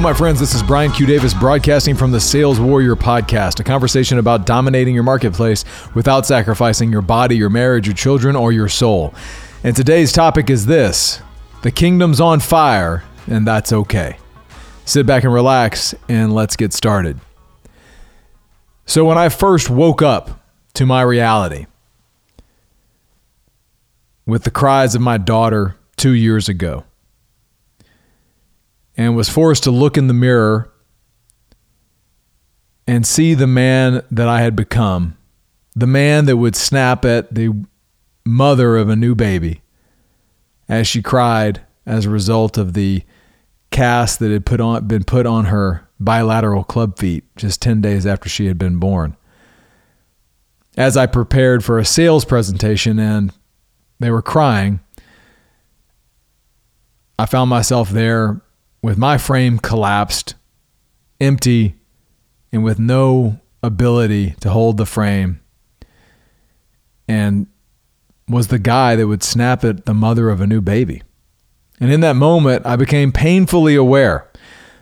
My 0.00 0.14
friends. 0.14 0.40
This 0.40 0.54
is 0.54 0.62
Brian 0.62 0.90
Q. 0.92 1.04
Davis 1.04 1.34
broadcasting 1.34 1.94
from 1.94 2.10
the 2.10 2.20
Sales 2.20 2.58
Warrior 2.58 2.96
podcast, 2.96 3.60
a 3.60 3.64
conversation 3.64 4.16
about 4.16 4.46
dominating 4.46 4.94
your 4.94 5.04
marketplace 5.04 5.66
without 5.94 6.24
sacrificing 6.24 6.90
your 6.90 7.02
body, 7.02 7.36
your 7.36 7.50
marriage, 7.50 7.86
your 7.86 7.94
children, 7.94 8.34
or 8.34 8.50
your 8.50 8.66
soul. 8.66 9.12
And 9.62 9.76
today's 9.76 10.10
topic 10.10 10.48
is 10.48 10.64
this 10.64 11.20
the 11.60 11.70
kingdom's 11.70 12.18
on 12.18 12.40
fire, 12.40 13.04
and 13.26 13.46
that's 13.46 13.74
okay. 13.74 14.16
Sit 14.86 15.04
back 15.04 15.24
and 15.24 15.34
relax, 15.34 15.94
and 16.08 16.32
let's 16.32 16.56
get 16.56 16.72
started. 16.72 17.20
So, 18.86 19.04
when 19.04 19.18
I 19.18 19.28
first 19.28 19.68
woke 19.68 20.00
up 20.00 20.42
to 20.74 20.86
my 20.86 21.02
reality 21.02 21.66
with 24.24 24.44
the 24.44 24.50
cries 24.50 24.94
of 24.94 25.02
my 25.02 25.18
daughter 25.18 25.76
two 25.98 26.12
years 26.14 26.48
ago, 26.48 26.84
and 29.00 29.16
was 29.16 29.30
forced 29.30 29.62
to 29.62 29.70
look 29.70 29.96
in 29.96 30.08
the 30.08 30.12
mirror 30.12 30.70
and 32.86 33.06
see 33.06 33.32
the 33.32 33.46
man 33.46 34.02
that 34.10 34.28
I 34.28 34.42
had 34.42 34.54
become, 34.54 35.16
the 35.74 35.86
man 35.86 36.26
that 36.26 36.36
would 36.36 36.54
snap 36.54 37.06
at 37.06 37.34
the 37.34 37.64
mother 38.26 38.76
of 38.76 38.90
a 38.90 38.96
new 38.96 39.14
baby 39.14 39.62
as 40.68 40.86
she 40.86 41.00
cried 41.00 41.62
as 41.86 42.04
a 42.04 42.10
result 42.10 42.58
of 42.58 42.74
the 42.74 43.02
cast 43.70 44.18
that 44.18 44.30
had 44.30 44.44
put 44.44 44.60
on, 44.60 44.86
been 44.86 45.04
put 45.04 45.24
on 45.24 45.46
her 45.46 45.88
bilateral 45.98 46.62
club 46.62 46.98
feet 46.98 47.24
just 47.36 47.62
10 47.62 47.80
days 47.80 48.04
after 48.04 48.28
she 48.28 48.48
had 48.48 48.58
been 48.58 48.76
born. 48.76 49.16
As 50.76 50.98
I 50.98 51.06
prepared 51.06 51.64
for 51.64 51.78
a 51.78 51.86
sales 51.86 52.26
presentation 52.26 52.98
and 52.98 53.32
they 53.98 54.10
were 54.10 54.20
crying, 54.20 54.80
I 57.18 57.24
found 57.24 57.48
myself 57.48 57.88
there 57.88 58.42
with 58.82 58.96
my 58.98 59.18
frame 59.18 59.58
collapsed, 59.58 60.34
empty, 61.20 61.76
and 62.52 62.64
with 62.64 62.78
no 62.78 63.40
ability 63.62 64.34
to 64.40 64.50
hold 64.50 64.76
the 64.76 64.86
frame, 64.86 65.40
and 67.06 67.46
was 68.28 68.48
the 68.48 68.58
guy 68.58 68.96
that 68.96 69.08
would 69.08 69.22
snap 69.22 69.64
at 69.64 69.86
the 69.86 69.94
mother 69.94 70.30
of 70.30 70.40
a 70.40 70.46
new 70.46 70.60
baby. 70.60 71.02
And 71.80 71.90
in 71.90 72.00
that 72.00 72.14
moment, 72.14 72.64
I 72.66 72.76
became 72.76 73.10
painfully 73.10 73.74
aware 73.74 74.30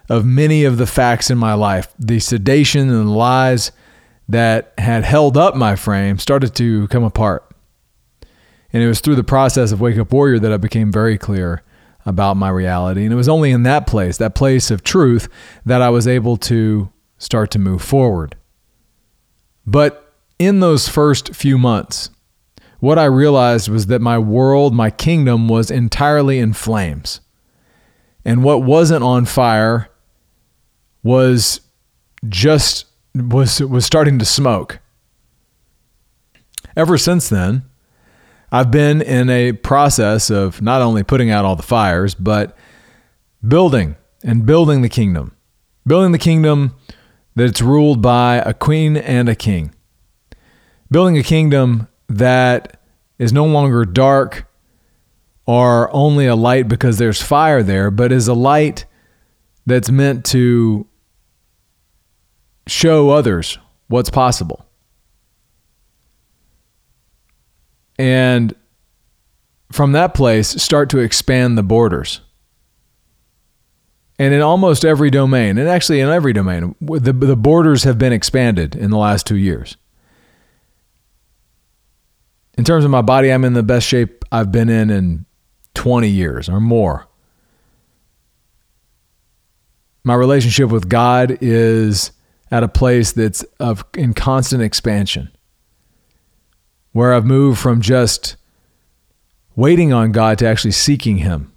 of 0.09 0.25
many 0.25 0.65
of 0.65 0.79
the 0.79 0.87
facts 0.87 1.31
in 1.31 1.39
my 1.39 1.55
life. 1.55 1.95
The 1.99 2.19
sedation 2.19 2.89
and 2.89 3.09
the 3.09 3.13
lies 3.13 3.73
that 4.29 4.75
had 4.79 5.05
held 5.05 5.37
up 5.37 5.55
my 5.55 5.77
frame 5.77 6.19
started 6.19 6.55
to 6.57 6.89
come 6.89 7.05
apart. 7.05 7.45
And 8.73 8.83
it 8.83 8.89
was 8.89 9.01
through 9.01 9.15
the 9.15 9.25
process 9.25 9.73
of 9.73 9.81
Wake 9.81 9.97
Up 9.97 10.13
Warrior 10.13 10.39
that 10.41 10.53
I 10.53 10.59
became 10.59 10.93
very 10.93 11.17
clear 11.17 11.63
about 12.09 12.39
my 12.39 12.49
reality. 12.49 13.05
And 13.05 13.13
it 13.13 13.17
was 13.17 13.29
only 13.29 13.51
in 13.51 13.65
that 13.65 13.87
place, 13.87 14.17
that 14.17 14.35
place 14.35 14.71
of 14.71 14.83
truth, 14.83 15.29
that 15.67 15.83
I 15.83 15.91
was 15.91 16.09
able 16.09 16.39
to 16.39 16.91
start 17.19 17.51
to 17.51 17.59
move 17.59 17.83
forward. 17.83 18.35
But 19.67 20.15
in 20.39 20.61
those 20.61 20.89
first 20.89 21.35
few 21.35 21.59
months, 21.59 22.09
what 22.81 22.99
I 22.99 23.05
realized 23.05 23.69
was 23.69 23.87
that 23.87 24.01
my 24.01 24.19
world, 24.19 24.73
my 24.73 24.91
kingdom 24.91 25.49
was 25.49 25.71
entirely 25.71 26.39
in 26.39 26.55
flames. 26.55 27.21
And 28.25 28.43
what 28.43 28.63
wasn't 28.63 29.05
on 29.05 29.27
fire 29.27 29.89
was 31.03 31.61
just 32.27 32.87
was 33.15 33.61
was 33.61 33.85
starting 33.85 34.19
to 34.19 34.25
smoke. 34.25 34.81
Ever 36.77 36.97
since 36.97 37.29
then, 37.29 37.65
I've 38.51 38.71
been 38.71 39.03
in 39.03 39.29
a 39.29 39.53
process 39.53 40.31
of 40.31 40.63
not 40.63 40.81
only 40.81 41.03
putting 41.03 41.31
out 41.31 41.45
all 41.45 41.57
the 41.57 41.63
fires, 41.63 42.15
but 42.15 42.57
building 43.47 43.97
and 44.25 44.47
building 44.47 44.83
the 44.83 44.89
kingdom. 44.89 45.37
Building 45.87 46.13
the 46.13 46.19
kingdom 46.19 46.75
that's 47.35 47.61
ruled 47.61 48.03
by 48.03 48.37
a 48.37 48.55
queen 48.55 48.97
and 48.97 49.29
a 49.29 49.35
king. 49.35 49.75
Building 50.91 51.19
a 51.19 51.23
kingdom 51.23 51.89
that 52.09 52.81
is 53.19 53.33
no 53.33 53.45
longer 53.45 53.85
dark 53.85 54.47
or 55.47 55.95
only 55.95 56.27
a 56.27 56.37
light 56.37 56.69
because 56.69 56.99
there's 56.99 57.23
fire 57.23 57.63
there, 57.63 57.91
but 57.91 58.13
is 58.13 58.29
a 58.29 58.35
light 58.35 58.87
that's 59.67 59.91
meant 59.91 60.25
to 60.27 60.87
show 62.67 63.11
others 63.11 63.59
what's 63.89 64.11
possible. 64.11 64.68
And 67.99 68.55
from 69.73 69.93
that 69.93 70.15
place 70.15 70.49
start 70.49 70.91
to 70.91 70.99
expand 70.99 71.59
the 71.59 71.63
borders. 71.63 72.21
And 74.19 74.35
in 74.35 74.41
almost 74.41 74.85
every 74.85 75.11
domain, 75.11 75.59
and 75.59 75.69
actually 75.69 76.01
in 76.01 76.09
every 76.09 76.33
domain, 76.33 76.75
the, 76.81 77.13
the 77.13 77.37
borders 77.37 77.85
have 77.85 77.99
been 77.99 78.13
expanded 78.13 78.75
in 78.75 78.91
the 78.91 78.97
last 78.97 79.27
two 79.27 79.37
years. 79.37 79.77
In 82.57 82.65
terms 82.65 82.85
of 82.85 82.91
my 82.91 83.03
body, 83.03 83.33
I'm 83.33 83.45
in 83.45 83.53
the 83.53 83.63
best 83.63 83.87
shape 83.87 84.25
I've 84.33 84.51
been 84.51 84.69
in 84.69 84.91
in 84.91 85.25
20 85.75 86.09
years 86.09 86.49
or 86.49 86.61
more. 86.61 87.07
My 90.03 90.15
relationship 90.15 90.71
with 90.71 90.89
God 90.89 91.39
is 91.41 92.11
at 92.51 92.65
a 92.65 92.69
place 92.69 93.13
that's 93.13 93.45
of 93.61 93.85
in 93.95 94.15
constant 94.15 94.63
expansion 94.63 95.31
where 96.99 97.15
I've 97.15 97.25
moved 97.25 97.61
from 97.61 97.81
just 97.81 98.35
waiting 99.55 99.93
on 99.93 100.11
God 100.11 100.37
to 100.39 100.49
actually 100.49 100.73
seeking 100.73 101.19
Him. 101.19 101.53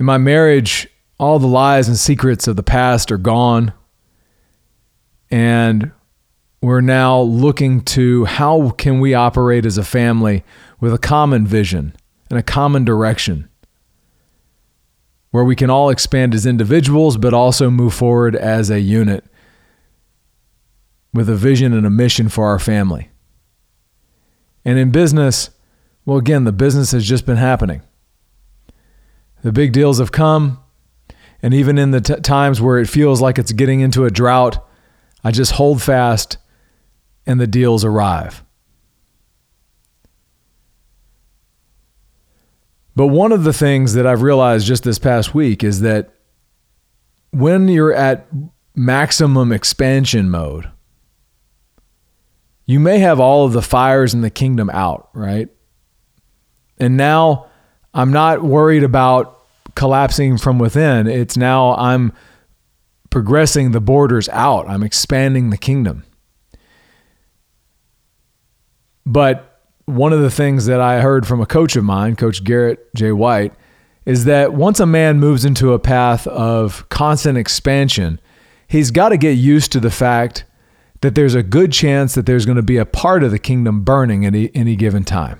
In 0.00 0.04
my 0.04 0.18
marriage, 0.18 0.88
all 1.16 1.38
the 1.38 1.46
lies 1.46 1.86
and 1.86 1.96
secrets 1.96 2.48
of 2.48 2.56
the 2.56 2.64
past 2.64 3.12
are 3.12 3.16
gone. 3.16 3.72
And 5.30 5.92
we're 6.60 6.80
now 6.80 7.20
looking 7.20 7.82
to 7.82 8.24
how 8.24 8.70
can 8.70 8.98
we 8.98 9.14
operate 9.14 9.64
as 9.64 9.78
a 9.78 9.84
family 9.84 10.42
with 10.80 10.92
a 10.92 10.98
common 10.98 11.46
vision 11.46 11.94
and 12.30 12.38
a 12.40 12.42
common 12.42 12.84
direction 12.84 13.48
where 15.30 15.44
we 15.44 15.54
can 15.54 15.70
all 15.70 15.88
expand 15.88 16.34
as 16.34 16.46
individuals 16.46 17.16
but 17.16 17.32
also 17.32 17.70
move 17.70 17.94
forward 17.94 18.34
as 18.34 18.70
a 18.70 18.80
unit 18.80 19.24
with 21.14 21.30
a 21.30 21.36
vision 21.36 21.72
and 21.72 21.86
a 21.86 21.90
mission 21.90 22.28
for 22.28 22.46
our 22.46 22.58
family. 22.58 23.08
And 24.64 24.78
in 24.78 24.90
business, 24.90 25.50
well, 26.04 26.18
again, 26.18 26.44
the 26.44 26.52
business 26.52 26.92
has 26.92 27.06
just 27.06 27.24
been 27.24 27.36
happening. 27.36 27.82
The 29.42 29.52
big 29.52 29.72
deals 29.72 29.98
have 29.98 30.12
come. 30.12 30.58
And 31.40 31.54
even 31.54 31.78
in 31.78 31.92
the 31.92 32.00
t- 32.00 32.16
times 32.16 32.60
where 32.60 32.78
it 32.78 32.88
feels 32.88 33.20
like 33.20 33.38
it's 33.38 33.52
getting 33.52 33.80
into 33.80 34.04
a 34.04 34.10
drought, 34.10 34.66
I 35.22 35.30
just 35.30 35.52
hold 35.52 35.80
fast 35.80 36.38
and 37.26 37.40
the 37.40 37.46
deals 37.46 37.84
arrive. 37.84 38.42
But 42.96 43.08
one 43.08 43.32
of 43.32 43.44
the 43.44 43.52
things 43.52 43.94
that 43.94 44.06
I've 44.06 44.22
realized 44.22 44.66
just 44.66 44.84
this 44.84 44.98
past 44.98 45.34
week 45.34 45.64
is 45.64 45.80
that 45.80 46.14
when 47.30 47.68
you're 47.68 47.92
at 47.92 48.26
maximum 48.74 49.52
expansion 49.52 50.30
mode, 50.30 50.70
you 52.66 52.80
may 52.80 52.98
have 52.98 53.20
all 53.20 53.44
of 53.44 53.52
the 53.52 53.62
fires 53.62 54.14
in 54.14 54.20
the 54.20 54.30
kingdom 54.30 54.70
out, 54.70 55.08
right? 55.12 55.48
And 56.78 56.96
now 56.96 57.46
I'm 57.92 58.12
not 58.12 58.42
worried 58.42 58.82
about 58.82 59.38
collapsing 59.74 60.38
from 60.38 60.58
within. 60.58 61.06
It's 61.06 61.36
now 61.36 61.74
I'm 61.76 62.12
progressing 63.10 63.70
the 63.70 63.80
borders 63.80 64.28
out, 64.30 64.68
I'm 64.68 64.82
expanding 64.82 65.50
the 65.50 65.56
kingdom. 65.56 66.04
But 69.06 69.60
one 69.84 70.12
of 70.12 70.20
the 70.20 70.30
things 70.30 70.66
that 70.66 70.80
I 70.80 71.00
heard 71.00 71.26
from 71.26 71.40
a 71.40 71.46
coach 71.46 71.76
of 71.76 71.84
mine, 71.84 72.16
Coach 72.16 72.42
Garrett 72.42 72.92
J. 72.96 73.12
White, 73.12 73.52
is 74.06 74.24
that 74.24 74.52
once 74.54 74.80
a 74.80 74.86
man 74.86 75.20
moves 75.20 75.44
into 75.44 75.72
a 75.72 75.78
path 75.78 76.26
of 76.26 76.88
constant 76.88 77.38
expansion, 77.38 78.20
he's 78.66 78.90
got 78.90 79.10
to 79.10 79.16
get 79.16 79.32
used 79.32 79.72
to 79.72 79.80
the 79.80 79.90
fact 79.90 80.44
that 81.04 81.14
there's 81.14 81.34
a 81.34 81.42
good 81.42 81.70
chance 81.70 82.14
that 82.14 82.24
there's 82.24 82.46
going 82.46 82.56
to 82.56 82.62
be 82.62 82.78
a 82.78 82.86
part 82.86 83.22
of 83.22 83.30
the 83.30 83.38
kingdom 83.38 83.84
burning 83.84 84.24
at 84.24 84.34
any, 84.54 84.74
given 84.74 85.04
time. 85.04 85.38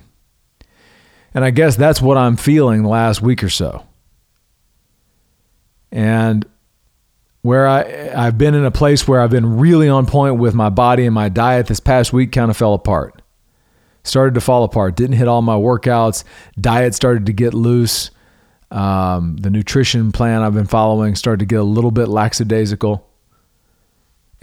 And 1.33 1.43
I 1.43 1.51
guess 1.53 1.75
that's 1.75 2.03
what 2.03 2.19
I'm 2.19 2.37
feeling 2.37 2.83
the 2.83 2.91
last 2.91 3.23
week 3.23 3.43
or 3.43 3.49
so. 3.49 3.87
And 5.91 6.45
where 7.41 7.67
I 7.67 8.13
I've 8.15 8.37
been 8.37 8.55
in 8.55 8.67
a 8.67 8.71
place 8.71 9.09
where 9.09 9.23
I've 9.23 9.31
been 9.31 9.57
really 9.57 9.89
on 9.89 10.05
point 10.05 10.37
with 10.37 10.55
my 10.55 10.69
body 10.69 11.07
and 11.07 11.15
my 11.15 11.31
diet 11.31 11.67
this 11.67 11.81
past 11.81 12.13
week 12.13 12.31
kind 12.31 12.51
of 12.51 12.59
fell 12.59 12.75
apart. 12.75 13.23
Started 14.03 14.35
to 14.35 14.43
fall 14.43 14.65
apart. 14.65 14.97
Didn't 14.97 15.17
hit 15.17 15.29
all 15.29 15.41
my 15.41 15.57
workouts. 15.57 16.25
Diet 16.61 16.95
started 16.95 17.25
to 17.25 17.33
get 17.33 17.55
loose. 17.55 18.11
Um, 18.71 19.39
the 19.39 19.49
nutrition 19.49 20.13
plan 20.13 20.43
I've 20.43 20.53
been 20.53 20.67
following 20.67 21.15
started 21.15 21.39
to 21.39 21.47
get 21.47 21.61
a 21.61 21.65
little 21.65 21.91
bit 21.91 22.09
lackadaisical 22.09 23.09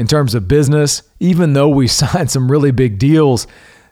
in 0.02 0.08
terms 0.08 0.34
of 0.34 0.48
business, 0.48 1.04
even 1.20 1.54
though 1.54 1.70
we 1.70 1.88
signed 2.02 2.32
some 2.32 2.50
really 2.50 2.72
big 2.72 2.98
deals, 2.98 3.46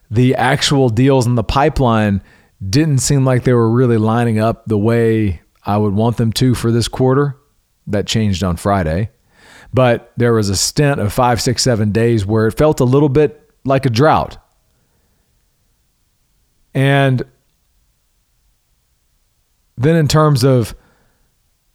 the 0.10 0.34
actual 0.34 0.90
deals 0.90 1.28
in 1.28 1.36
the 1.36 1.44
pipeline 1.44 2.24
didn't 2.68 2.98
seem 2.98 3.26
like 3.26 3.44
they 3.44 3.54
were 3.54 3.70
really 3.70 3.98
lining 3.98 4.40
up 4.40 4.66
the 4.66 4.78
way 4.78 5.42
I 5.64 5.78
would 5.78 5.94
want 5.94 6.18
them 6.18 6.34
to 6.34 6.56
for 6.56 6.72
this 6.72 6.88
quarter. 6.88 7.38
that 7.86 8.08
changed 8.08 8.44
on 8.44 8.58
Friday. 8.58 9.12
But 9.72 10.12
there 10.18 10.34
was 10.34 10.50
a 10.50 10.56
stint 10.56 11.00
of 11.00 11.14
five, 11.14 11.40
six, 11.40 11.62
seven 11.62 11.92
days 11.92 12.26
where 12.26 12.48
it 12.48 12.58
felt 12.58 12.80
a 12.80 12.86
little 12.86 13.10
bit 13.10 13.48
like 13.64 13.86
a 13.86 13.90
drought. 13.92 14.38
And 16.74 17.22
then 19.78 19.96
in 19.96 20.08
terms 20.08 20.44
of 20.44 20.74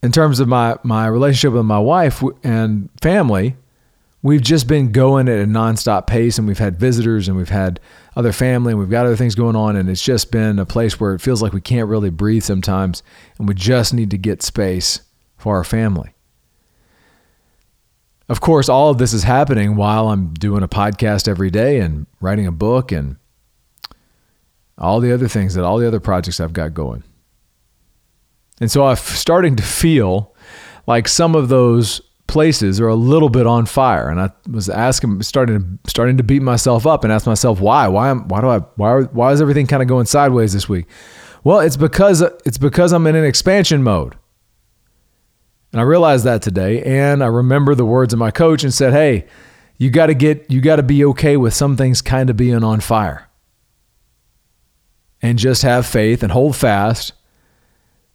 in 0.03 0.11
terms 0.11 0.41
of 0.41 0.49
my 0.49 0.77
my 0.83 1.07
relationship 1.07 1.53
with 1.53 1.65
my 1.65 1.79
wife 1.79 2.21
and 2.43 2.91
family, 3.01 3.57
we've 4.25 4.41
just 4.41 4.67
been 4.67 4.91
going 4.91 5.29
at 5.29 5.39
a 5.39 5.45
nonstop 5.45 6.07
pace 6.07 6.39
and 6.39 6.49
we've 6.49 6.59
had 6.59 6.81
visitors 6.81 7.29
and 7.29 7.37
we've 7.37 7.51
had 7.51 7.79
other 8.17 8.33
family 8.33 8.73
and 8.73 8.81
we've 8.81 8.91
got 8.91 9.05
other 9.05 9.17
things 9.17 9.35
going 9.35 9.55
on 9.55 9.77
and 9.77 9.89
it's 9.91 10.03
just 10.03 10.33
been 10.33 10.59
a 10.59 10.65
place 10.65 10.99
where 10.99 11.15
it 11.15 11.21
feels 11.21 11.43
like 11.43 11.53
we 11.53 11.61
can't 11.61 11.91
really 11.91 12.09
breathe 12.09 12.43
sometimes 12.43 13.03
and 13.39 13.47
we 13.47 13.55
just 13.55 13.93
need 13.93 14.11
to 14.11 14.17
get 14.17 14.43
space 14.43 15.03
for 15.37 15.57
our 15.57 15.63
family. 15.63 16.15
Of 18.27 18.41
course, 18.41 18.71
all 18.71 18.89
of 18.89 18.97
this 18.97 19.13
is 19.13 19.25
happening 19.25 19.77
while 19.77 20.09
I'm 20.09 20.33
doing 20.33 20.63
a 20.63 20.69
podcast 20.69 21.29
every 21.29 21.51
day 21.51 21.81
and 21.81 22.07
writing 22.23 22.47
a 22.47 22.53
book 22.53 22.93
and 22.93 23.17
all 24.79 25.01
the 25.01 25.13
other 25.13 25.29
things 25.29 25.53
that 25.53 25.65
all 25.65 25.77
the 25.77 25.87
other 25.87 26.01
projects 26.01 26.41
I've 26.41 26.55
got 26.55 26.73
going. 26.73 27.05
And 28.59 28.71
so 28.71 28.87
I'm 28.87 28.97
starting 28.97 29.57
to 29.57 29.63
feel 29.63 30.35
like 30.87 31.09
some 31.09 31.35
of 31.35 31.51
those 31.51 32.01
places 32.35 32.81
are 32.81 32.89
a 32.89 32.97
little 32.97 33.29
bit 33.29 33.47
on 33.47 33.65
fire. 33.65 34.11
And 34.11 34.21
I 34.21 34.31
was 34.51 34.69
asking, 34.69 35.23
starting 35.23 35.61
to, 35.61 35.91
starting 35.91 36.17
to 36.17 36.25
beat 36.25 36.43
myself 36.43 36.85
up 36.85 37.05
and 37.05 37.13
ask 37.13 37.29
myself 37.29 37.61
why, 37.61 37.87
why 37.87 38.11
am, 38.11 38.27
why 38.27 38.41
do 38.41 38.49
I, 38.49 38.59
why, 38.75 39.03
why 39.03 39.31
is 39.31 39.41
everything 39.41 39.69
kind 39.69 39.83
of 39.83 39.89
going 39.89 40.07
sideways 40.07 40.53
this 40.53 40.69
week? 40.69 40.87
Well, 41.45 41.61
it's 41.61 41.77
because 41.77 42.23
it's 42.45 42.59
because 42.59 42.93
I'm 42.93 43.07
in 43.07 43.15
an 43.15 43.25
expansion 43.25 43.85
mode. 43.85 44.17
And 45.71 45.81
I 45.81 45.85
realized 45.85 46.25
that 46.25 46.43
today. 46.43 46.83
And 46.83 47.23
I 47.23 47.29
remember 47.29 47.77
the 47.77 47.85
words 47.85 48.13
of 48.13 48.19
my 48.19 48.33
coach 48.33 48.65
and 48.65 48.75
said, 48.75 48.93
Hey, 48.93 49.27
you 49.79 49.91
got 49.91 50.07
to 50.07 50.15
get, 50.15 50.51
you 50.51 50.61
got 50.61 50.77
to 50.77 50.83
be 50.83 51.05
okay 51.05 51.37
with 51.37 51.55
some 51.55 51.77
things 51.77 52.03
kind 52.03 52.31
of 52.31 52.37
being 52.37 52.65
on 52.65 52.81
fire. 52.81 53.29
And 55.23 55.39
just 55.39 55.63
have 55.63 55.87
faith 55.87 56.25
and 56.25 56.33
hold 56.33 56.57
fast 56.57 57.13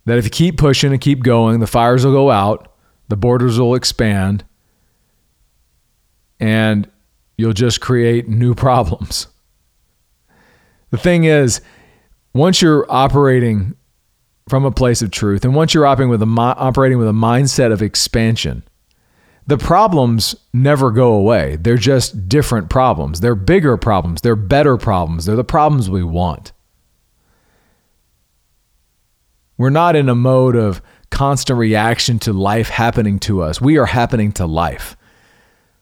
that 0.05 0.17
if 0.17 0.25
you 0.25 0.29
keep 0.29 0.57
pushing 0.57 0.91
and 0.91 0.99
keep 0.99 1.23
going, 1.23 1.61
the 1.61 1.67
fires 1.67 2.05
will 2.05 2.11
go 2.11 2.29
out 2.29 2.68
the 3.09 3.17
borders 3.17 3.59
will 3.59 3.75
expand 3.75 4.45
and 6.39 6.89
you'll 7.37 7.53
just 7.53 7.81
create 7.81 8.27
new 8.27 8.55
problems. 8.65 9.27
The 10.91 10.97
thing 10.97 11.25
is, 11.25 11.61
once 12.33 12.61
you're 12.61 12.85
operating 12.89 13.75
from 14.47 14.65
a 14.65 14.71
place 14.71 15.01
of 15.01 15.11
truth 15.11 15.43
and 15.43 15.53
once 15.53 15.73
you're 15.73 15.85
operating 15.85 16.09
with 16.09 16.23
a 16.23 16.27
operating 16.27 16.97
with 16.97 17.07
a 17.07 17.11
mindset 17.11 17.71
of 17.71 17.81
expansion, 17.81 18.63
the 19.45 19.57
problems 19.57 20.35
never 20.53 20.91
go 20.91 21.13
away. 21.13 21.57
They're 21.57 21.77
just 21.77 22.29
different 22.29 22.69
problems. 22.69 23.19
They're 23.19 23.35
bigger 23.35 23.77
problems. 23.77 24.21
They're 24.21 24.35
better 24.35 24.77
problems. 24.77 25.25
They're 25.25 25.35
the 25.35 25.43
problems 25.43 25.89
we 25.89 26.03
want. 26.03 26.51
We're 29.57 29.69
not 29.69 29.95
in 29.95 30.07
a 30.07 30.15
mode 30.15 30.55
of 30.55 30.81
constant 31.19 31.59
reaction 31.59 32.17
to 32.17 32.31
life 32.31 32.69
happening 32.69 33.19
to 33.19 33.41
us. 33.41 33.59
We 33.59 33.77
are 33.77 33.87
happening 33.87 34.31
to 34.31 34.45
life. 34.45 34.95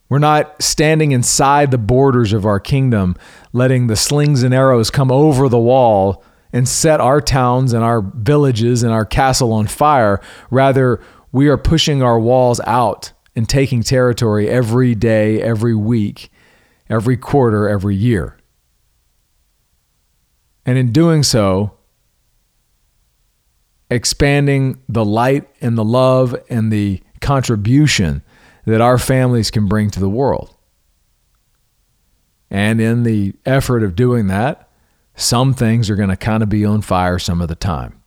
We're 0.10 0.18
not 0.18 0.64
standing 0.64 1.12
inside 1.12 1.70
the 1.70 1.78
borders 1.78 2.34
of 2.34 2.44
our 2.44 2.60
kingdom, 2.60 3.16
letting 3.54 3.86
the 3.86 3.96
slings 3.96 4.42
and 4.42 4.52
arrows 4.52 4.90
come 4.90 5.12
over 5.12 5.48
the 5.48 5.60
wall 5.60 6.24
and 6.52 6.68
set 6.68 7.00
our 7.00 7.22
towns 7.22 7.72
and 7.72 7.84
our 7.84 8.02
villages 8.02 8.82
and 8.82 8.92
our 8.92 9.06
castle 9.06 9.54
on 9.54 9.68
fire. 9.68 10.20
Rather, 10.50 11.00
we 11.32 11.50
are 11.50 11.58
pushing 11.60 12.02
our 12.02 12.20
walls 12.20 12.60
out 12.62 13.14
and 13.36 13.48
taking 13.48 13.84
territory 13.84 14.50
every 14.50 14.96
day, 14.96 15.40
every 15.40 15.76
week, 15.76 16.32
every 16.90 17.16
quarter, 17.16 17.70
every 17.70 17.96
year. 17.96 18.40
And 20.66 20.80
in 20.80 20.92
doing 20.92 21.22
so, 21.22 21.77
expanding 23.90 24.82
the 24.90 25.06
light 25.06 25.48
and 25.62 25.78
the 25.78 25.84
love 25.84 26.36
and 26.50 26.72
the 26.72 27.02
contribution 27.22 28.22
that 28.66 28.82
our 28.82 28.98
families 28.98 29.50
can 29.50 29.68
bring 29.68 29.90
to 29.92 30.00
the 30.00 30.10
world. 30.10 30.54
And 32.50 32.80
in 32.80 33.04
the 33.04 33.34
effort 33.46 33.84
of 33.84 33.96
doing 33.96 34.28
that, 34.28 34.70
some 35.16 35.54
things 35.54 35.90
are 35.90 35.96
going 35.96 36.10
to 36.10 36.18
kind 36.18 36.44
of 36.44 36.50
be 36.50 36.64
on 36.66 36.82
fire 36.82 37.20
some 37.20 37.42
of 37.42 37.48
the 37.48 37.56
time. 37.56 38.02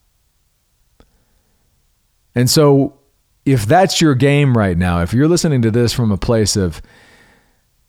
And 2.33 2.49
so, 2.49 2.97
if 3.43 3.65
that's 3.65 3.99
your 3.99 4.15
game 4.15 4.55
right 4.55 4.77
now, 4.77 5.01
if 5.01 5.13
you're 5.13 5.27
listening 5.27 5.63
to 5.63 5.71
this 5.71 5.93
from 5.93 6.11
a 6.11 6.17
place 6.17 6.55
of 6.55 6.81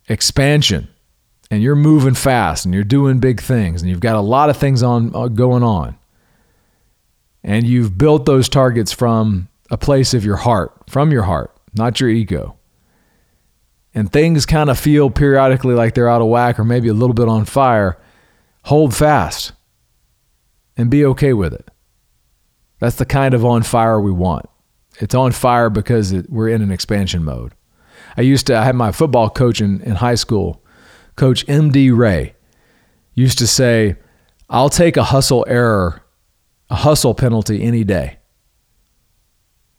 expansion 0.09 0.89
and 1.51 1.63
you're 1.63 1.77
moving 1.77 2.15
fast 2.15 2.65
and 2.65 2.75
you're 2.75 2.85
doing 2.85 3.19
big 3.19 3.41
things 3.41 3.83
and 3.83 3.91
you've 3.91 4.01
got 4.01 4.17
a 4.17 4.21
lot 4.21 4.49
of 4.49 4.57
things 4.57 4.83
on 4.83 5.15
uh, 5.15 5.29
going 5.29 5.63
on, 5.63 5.97
and 7.45 7.67
you've 7.67 7.99
built 7.99 8.27
those 8.27 8.49
targets 8.49 8.93
from 8.93 9.49
a 9.71 9.77
place 9.77 10.15
of 10.15 10.25
your 10.25 10.37
heart, 10.37 10.73
from 10.89 11.11
your 11.11 11.25
heart, 11.25 11.57
not 11.75 12.01
your 12.01 12.11
ego. 12.11 12.57
And 13.95 14.11
things 14.11 14.47
kind 14.47 14.71
of 14.71 14.79
feel 14.79 15.11
periodically 15.11 15.75
like 15.75 15.95
they're 15.95 16.09
out 16.09 16.23
of 16.23 16.29
whack 16.29 16.59
or 16.59 16.65
maybe 16.65 16.89
a 16.89 16.95
little 16.95 17.15
bit 17.15 17.29
on 17.29 17.45
fire, 17.45 17.99
hold 18.65 18.95
fast 18.95 19.53
and 20.77 20.91
be 20.91 21.05
okay 21.05 21.33
with 21.33 21.53
it. 21.53 21.69
That's 22.79 22.97
the 22.97 23.05
kind 23.05 23.35
of 23.35 23.45
on 23.45 23.63
fire 23.63 24.01
we 24.01 24.13
want. 24.13 24.47
It's 24.99 25.15
on 25.15 25.33
fire 25.33 25.71
because 25.71 26.13
it, 26.13 26.31
we're 26.31 26.49
in 26.49 26.63
an 26.63 26.71
expansion 26.71 27.25
mode. 27.25 27.55
I 28.17 28.23
used 28.23 28.47
to, 28.49 28.57
I 28.57 28.65
had 28.65 28.77
my 28.77 28.93
football 28.93 29.31
coach 29.31 29.61
in, 29.61 29.81
in 29.83 29.97
high 29.97 30.17
school, 30.17 30.63
Coach 31.17 31.45
M.D. 31.49 31.91
Ray, 31.91 32.35
used 33.15 33.39
to 33.39 33.47
say, 33.47 33.97
I'll 34.49 34.69
take 34.69 34.97
a 34.97 35.05
hustle 35.05 35.45
error 35.49 36.02
a 36.73 36.75
hustle 36.75 37.13
penalty 37.15 37.63
any 37.63 37.85
day. 37.85 38.17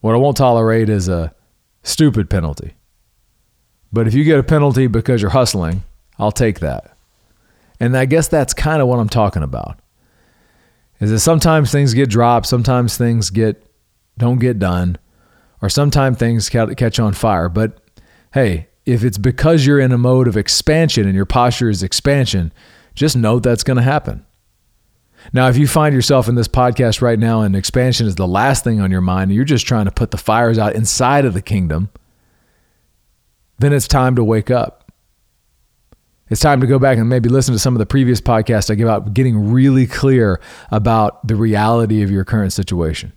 What 0.01 0.13
I 0.13 0.19
won't 0.19 0.37
tolerate 0.37 0.89
is 0.89 1.09
a 1.09 1.33
stupid 1.81 2.29
penalty. 2.29 2.75
But 3.91 4.07
if 4.07 4.13
you 4.13 4.23
get 4.23 4.37
a 4.37 4.43
penalty 4.43 4.85
because 4.85 5.19
you're 5.19 5.31
hustling, 5.31 5.81
I'll 6.19 6.31
take 6.31 6.59
that. 6.59 6.95
And 7.79 7.97
I 7.97 8.05
guess 8.05 8.27
that's 8.27 8.53
kind 8.53 8.79
of 8.79 8.87
what 8.87 8.99
I'm 8.99 9.09
talking 9.09 9.41
about. 9.41 9.79
Is 10.99 11.09
that 11.09 11.21
sometimes 11.21 11.71
things 11.71 11.95
get 11.95 12.11
dropped, 12.11 12.45
sometimes 12.45 12.95
things 12.95 13.31
get 13.31 13.65
don't 14.19 14.37
get 14.37 14.59
done, 14.59 14.99
or 15.63 15.69
sometimes 15.69 16.19
things 16.19 16.47
catch 16.47 16.99
on 16.99 17.13
fire. 17.13 17.49
But 17.49 17.79
hey, 18.35 18.67
if 18.85 19.03
it's 19.03 19.17
because 19.17 19.65
you're 19.65 19.79
in 19.79 19.93
a 19.93 19.97
mode 19.97 20.27
of 20.27 20.37
expansion 20.37 21.07
and 21.07 21.15
your 21.15 21.25
posture 21.25 21.71
is 21.71 21.81
expansion, 21.81 22.53
just 22.93 23.17
know 23.17 23.39
that's 23.39 23.63
going 23.63 23.77
to 23.77 23.83
happen. 23.83 24.27
Now, 25.31 25.47
if 25.47 25.57
you 25.57 25.67
find 25.67 25.95
yourself 25.95 26.27
in 26.27 26.35
this 26.35 26.47
podcast 26.47 27.01
right 27.01 27.17
now 27.17 27.41
and 27.41 27.55
expansion 27.55 28.07
is 28.07 28.15
the 28.15 28.27
last 28.27 28.63
thing 28.63 28.81
on 28.81 28.91
your 28.91 29.01
mind, 29.01 29.29
and 29.29 29.35
you're 29.35 29.45
just 29.45 29.65
trying 29.65 29.85
to 29.85 29.91
put 29.91 30.11
the 30.11 30.17
fires 30.17 30.57
out 30.57 30.75
inside 30.75 31.25
of 31.25 31.33
the 31.33 31.41
kingdom, 31.41 31.89
then 33.59 33.71
it's 33.71 33.87
time 33.87 34.15
to 34.15 34.23
wake 34.23 34.51
up. 34.51 34.91
It's 36.29 36.41
time 36.41 36.61
to 36.61 36.67
go 36.67 36.79
back 36.79 36.97
and 36.97 37.07
maybe 37.07 37.29
listen 37.29 37.53
to 37.53 37.59
some 37.59 37.75
of 37.75 37.79
the 37.79 37.85
previous 37.85 38.19
podcasts 38.19 38.69
I 38.69 38.75
give 38.75 38.87
out, 38.87 39.13
getting 39.13 39.51
really 39.51 39.85
clear 39.85 40.41
about 40.71 41.25
the 41.27 41.35
reality 41.35 42.01
of 42.01 42.09
your 42.09 42.25
current 42.25 42.53
situation. 42.53 43.13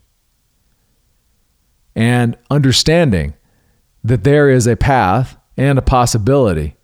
And 1.95 2.37
understanding 2.51 3.35
that 4.05 4.23
there 4.23 4.51
is 4.51 4.67
a 4.67 4.77
path 4.77 5.37
and 5.57 5.79
a 5.79 5.83
possibility 5.83 6.77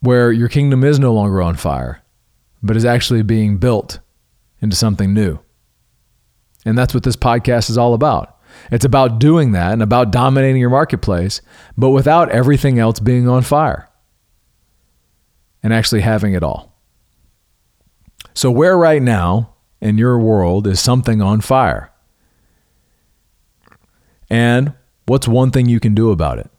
where 0.00 0.32
your 0.32 0.48
kingdom 0.48 0.82
is 0.84 0.98
no 0.98 1.14
longer 1.14 1.40
on 1.40 1.54
fire 1.54 2.02
but 2.64 2.76
is 2.76 2.84
actually 2.84 3.22
being 3.22 3.58
built 3.58 4.00
into 4.60 4.74
something 4.74 5.12
new. 5.12 5.38
And 6.64 6.76
that's 6.76 6.94
what 6.94 7.02
this 7.02 7.14
podcast 7.14 7.68
is 7.68 7.76
all 7.76 7.92
about. 7.92 8.38
It's 8.72 8.86
about 8.86 9.18
doing 9.18 9.52
that 9.52 9.72
and 9.72 9.82
about 9.82 10.10
dominating 10.10 10.60
your 10.60 10.70
marketplace, 10.70 11.42
but 11.76 11.90
without 11.90 12.30
everything 12.30 12.78
else 12.78 13.00
being 13.00 13.28
on 13.28 13.42
fire 13.42 13.90
and 15.62 15.74
actually 15.74 16.00
having 16.00 16.32
it 16.32 16.42
all. 16.42 16.72
So, 18.32 18.50
where 18.50 18.78
right 18.78 19.02
now 19.02 19.54
in 19.80 19.98
your 19.98 20.18
world 20.18 20.66
is 20.66 20.80
something 20.80 21.20
on 21.20 21.40
fire? 21.40 21.92
And 24.30 24.72
what's 25.06 25.28
one 25.28 25.50
thing 25.50 25.68
you 25.68 25.80
can 25.80 25.94
do 25.94 26.10
about 26.10 26.38
it? 26.38 26.50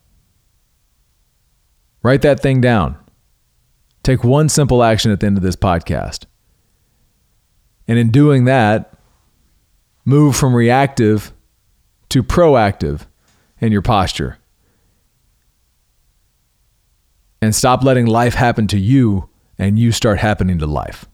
Write 2.04 2.22
that 2.22 2.40
thing 2.40 2.62
down. 2.62 2.98
Take 4.06 4.24
one 4.24 4.50
simple 4.50 4.84
action 4.84 5.10
at 5.12 5.20
the 5.20 5.26
end 5.26 5.36
of 5.36 5.42
this 5.42 5.56
podcast. 5.56 6.26
And 7.88 7.98
in 7.98 8.12
doing 8.12 8.46
that, 8.46 8.94
move 10.06 10.36
from 10.36 10.54
reactive 10.54 11.34
to 12.10 12.22
proactive 12.22 13.08
in 13.60 13.72
your 13.72 13.82
posture. 13.82 14.38
And 17.42 17.56
stop 17.56 17.84
letting 17.84 18.06
life 18.06 18.36
happen 18.36 18.68
to 18.68 18.78
you 18.78 19.28
and 19.58 19.80
you 19.80 19.92
start 19.92 20.20
happening 20.20 20.60
to 20.60 20.68
life. 20.68 21.06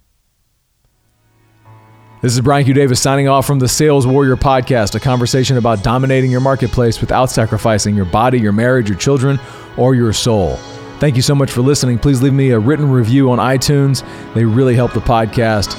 This 2.21 2.33
is 2.33 2.41
Brian 2.41 2.65
Q. 2.65 2.73
Davis 2.73 3.01
signing 3.01 3.29
off 3.29 3.47
from 3.47 3.59
the 3.59 3.69
Sales 3.69 4.05
Warrior 4.05 4.35
Podcast, 4.35 4.95
a 4.95 4.99
conversation 4.99 5.55
about 5.55 5.81
dominating 5.81 6.29
your 6.29 6.41
marketplace 6.41 6.99
without 6.99 7.27
sacrificing 7.27 7.95
your 7.95 8.03
body, 8.03 8.37
your 8.37 8.51
marriage, 8.51 8.89
your 8.89 8.97
children, 8.97 9.39
or 9.77 9.95
your 9.95 10.11
soul. 10.11 10.59
Thank 11.01 11.15
you 11.15 11.23
so 11.23 11.33
much 11.33 11.51
for 11.51 11.61
listening. 11.61 11.97
Please 11.97 12.21
leave 12.21 12.31
me 12.31 12.51
a 12.51 12.59
written 12.59 12.87
review 12.87 13.31
on 13.31 13.39
iTunes. 13.39 14.05
They 14.35 14.45
really 14.45 14.75
help 14.75 14.93
the 14.93 14.99
podcast. 14.99 15.75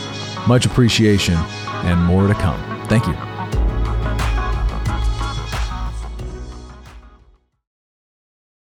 Much 0.49 0.67
appreciation 0.67 1.35
and 1.35 2.03
more 2.03 2.27
to 2.27 2.35
come. 2.35 2.61
Thank 2.89 3.07
you. 3.07 3.32